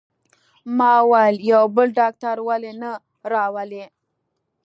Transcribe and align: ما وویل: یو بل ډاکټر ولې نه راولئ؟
ما 0.77 0.93
وویل: 1.03 1.35
یو 1.51 1.63
بل 1.75 1.87
ډاکټر 1.99 2.35
ولې 2.47 2.71
نه 2.81 2.91
راولئ؟ 3.31 3.85